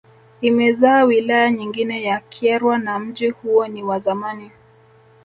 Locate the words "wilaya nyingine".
1.03-2.03